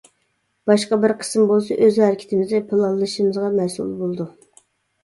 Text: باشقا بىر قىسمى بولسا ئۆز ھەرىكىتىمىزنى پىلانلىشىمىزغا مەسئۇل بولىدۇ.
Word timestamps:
باشقا 0.69 0.97
بىر 1.03 1.13
قىسمى 1.19 1.45
بولسا 1.51 1.77
ئۆز 1.87 2.01
ھەرىكىتىمىزنى 2.05 2.63
پىلانلىشىمىزغا 2.73 3.55
مەسئۇل 3.61 3.95
بولىدۇ. 4.03 4.31